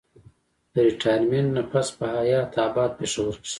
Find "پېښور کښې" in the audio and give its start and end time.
2.99-3.49